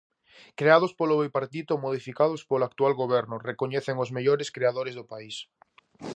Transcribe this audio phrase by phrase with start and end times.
[0.59, 5.35] Creados polo bipartito, modificados polo actual goberno, recoñecen os mellores creadores do país.